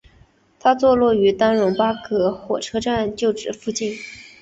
[0.59, 3.93] 它将坐落于丹戎巴葛火车站旧址附近。